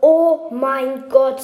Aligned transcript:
Oh 0.00 0.48
mein 0.50 1.08
Gott. 1.08 1.42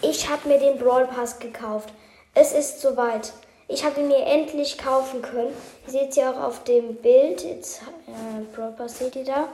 Ich 0.00 0.28
habe 0.28 0.48
mir 0.48 0.58
den 0.58 0.78
Brawl 0.78 1.06
Pass 1.06 1.38
gekauft. 1.38 1.92
Es 2.34 2.52
ist 2.52 2.80
soweit. 2.80 3.32
Ich 3.66 3.84
habe 3.84 4.00
ihn 4.00 4.08
mir 4.08 4.24
endlich 4.24 4.78
kaufen 4.78 5.22
können. 5.22 5.52
Ihr 5.86 5.92
seht 5.92 6.16
ja 6.16 6.30
auch 6.30 6.42
auf 6.42 6.64
dem 6.64 6.96
Bild. 6.96 7.42
Jetzt, 7.42 7.82
äh, 8.06 8.56
Brawl 8.56 8.72
Pass 8.72 8.98
seht 8.98 9.16
ihr 9.16 9.24
da. 9.24 9.48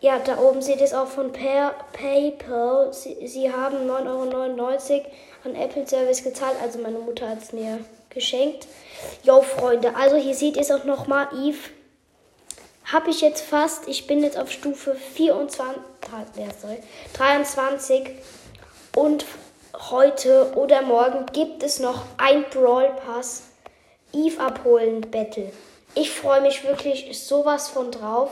Ja, 0.00 0.18
da 0.18 0.38
oben 0.38 0.60
seht 0.62 0.78
ihr 0.78 0.84
es 0.84 0.94
auch 0.94 1.06
von 1.06 1.32
PayPal. 1.32 2.92
Sie, 2.92 3.26
sie 3.26 3.50
haben 3.52 3.88
9,99 3.88 4.92
Euro 4.92 5.06
an 5.44 5.54
Apple 5.54 5.86
Service 5.86 6.22
gezahlt. 6.22 6.56
Also 6.62 6.78
meine 6.78 6.98
Mutter 6.98 7.28
hat 7.28 7.42
es 7.42 7.52
mir 7.52 7.80
geschenkt. 8.10 8.66
Jo, 9.22 9.42
Freunde. 9.42 9.96
Also 9.96 10.16
hier 10.16 10.34
seht 10.34 10.56
ihr 10.56 10.62
es 10.62 10.70
auch 10.70 10.84
nochmal. 10.84 11.28
Eve 11.32 11.58
habe 12.92 13.10
ich 13.10 13.20
jetzt 13.20 13.42
fast. 13.42 13.88
Ich 13.88 14.06
bin 14.06 14.22
jetzt 14.22 14.38
auf 14.38 14.50
Stufe 14.50 14.94
24, 14.94 15.82
sorry, 16.60 16.78
23. 17.14 18.10
Und 18.96 19.24
heute 19.90 20.52
oder 20.54 20.82
morgen 20.82 21.26
gibt 21.32 21.62
es 21.62 21.80
noch 21.80 22.02
ein 22.16 22.44
Brawl 22.50 22.90
Pass 23.04 23.44
Eve 24.12 24.40
abholen 24.40 25.00
Battle. 25.10 25.50
Ich 25.94 26.10
freue 26.10 26.40
mich 26.40 26.64
wirklich 26.64 27.18
sowas 27.18 27.68
von 27.68 27.90
drauf. 27.90 28.30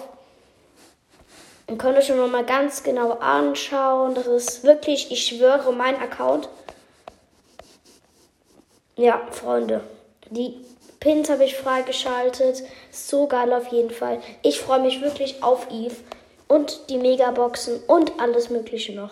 Dann 1.67 1.79
könnt 1.79 1.97
ihr 1.97 2.03
schon 2.03 2.19
noch 2.19 2.29
mal 2.29 2.45
ganz 2.45 2.83
genau 2.83 3.13
anschauen. 3.13 4.15
Das 4.15 4.27
ist 4.27 4.65
wirklich, 4.65 5.11
ich 5.11 5.27
schwöre, 5.27 5.73
mein 5.73 5.97
Account. 5.97 6.49
Ja, 8.97 9.23
Freunde. 9.31 9.83
Die 10.33 10.65
Pins 10.99 11.29
habe 11.29 11.45
ich 11.45 11.57
freigeschaltet. 11.57 12.63
So 12.91 13.27
geil 13.27 13.53
auf 13.53 13.69
jeden 13.69 13.91
Fall. 13.91 14.21
Ich 14.43 14.61
freue 14.61 14.81
mich 14.81 15.03
wirklich 15.03 15.43
auf 15.43 15.67
Eve 15.71 15.97
und 16.49 16.89
die 16.89 16.97
Megaboxen 16.97 17.83
und 17.87 18.19
alles 18.19 18.49
Mögliche 18.49 18.95
noch. 18.95 19.11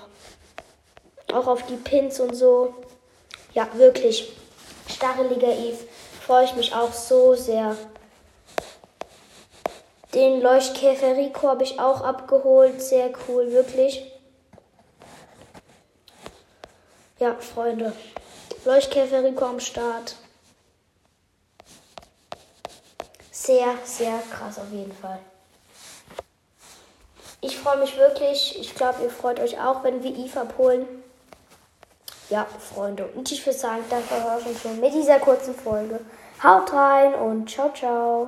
Auch 1.30 1.46
auf 1.46 1.66
die 1.66 1.76
Pins 1.76 2.20
und 2.20 2.34
so. 2.34 2.74
Ja, 3.52 3.68
wirklich. 3.74 4.32
Starreliger 4.88 5.52
Eve. 5.52 5.78
Freue 6.26 6.44
ich 6.46 6.54
mich 6.54 6.74
auch 6.74 6.92
so 6.92 7.34
sehr. 7.34 7.76
Den 10.14 10.40
Leuchtkäfer 10.40 11.18
Rico 11.18 11.48
habe 11.48 11.64
ich 11.64 11.78
auch 11.78 12.00
abgeholt. 12.00 12.80
Sehr 12.80 13.10
cool, 13.28 13.52
wirklich. 13.52 14.10
Ja, 17.18 17.36
Freunde. 17.38 17.92
Leuchtkäfer 18.64 19.22
Rico 19.22 19.44
am 19.44 19.60
Start. 19.60 20.16
Sehr, 23.42 23.74
sehr 23.84 24.18
krass 24.30 24.58
auf 24.58 24.70
jeden 24.70 24.92
Fall. 24.92 25.18
Ich 27.40 27.56
freue 27.56 27.78
mich 27.78 27.96
wirklich. 27.96 28.58
Ich 28.60 28.74
glaube, 28.74 29.02
ihr 29.02 29.08
freut 29.08 29.40
euch 29.40 29.58
auch, 29.58 29.82
wenn 29.82 30.02
wir 30.02 30.14
Eve 30.14 30.42
abholen. 30.42 30.86
Ja, 32.28 32.46
Freunde. 32.74 33.06
Und 33.14 33.32
ich 33.32 33.44
würde 33.46 33.58
sagen, 33.58 33.82
das 33.88 34.02
war 34.10 34.38
schon 34.40 34.78
mit 34.78 34.92
dieser 34.92 35.18
kurzen 35.20 35.54
Folge. 35.54 36.00
Haut 36.42 36.70
rein 36.74 37.14
und 37.14 37.48
ciao, 37.48 37.72
ciao. 37.72 38.18